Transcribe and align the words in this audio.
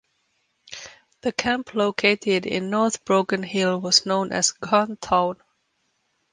The 1.21 1.31
camp 1.31 1.75
located 1.75 2.47
in 2.47 2.71
north 2.71 3.05
Broken 3.05 3.43
Hill 3.43 3.79
was 3.79 4.03
known 4.03 4.31
as 4.31 4.49
Ghan 4.51 4.97
Town. 4.97 5.35